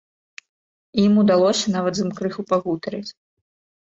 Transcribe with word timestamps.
І 1.01 1.03
ім 1.09 1.19
удалося 1.23 1.73
нават 1.75 1.93
з 1.99 2.05
ім 2.05 2.09
крыху 2.21 2.41
пагутарыць. 2.53 3.11